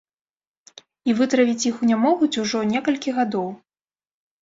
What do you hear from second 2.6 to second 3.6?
некалькі гадоў.